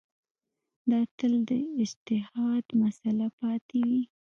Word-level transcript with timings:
دا 0.89 0.99
تل 1.17 1.33
د 1.49 1.51
اجتهاد 1.81 2.65
مسأله 2.81 3.27
پاتې 3.39 3.79
وي. 3.89 4.03